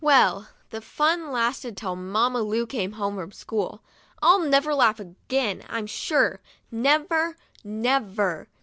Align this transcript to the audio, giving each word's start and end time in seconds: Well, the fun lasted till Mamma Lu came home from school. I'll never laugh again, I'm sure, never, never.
Well, 0.03 0.49
the 0.71 0.81
fun 0.81 1.31
lasted 1.31 1.77
till 1.77 1.95
Mamma 1.95 2.41
Lu 2.41 2.65
came 2.65 2.93
home 2.93 3.17
from 3.17 3.31
school. 3.31 3.83
I'll 4.19 4.39
never 4.39 4.73
laugh 4.73 4.99
again, 4.99 5.61
I'm 5.69 5.85
sure, 5.85 6.41
never, 6.71 7.37
never. 7.63 8.47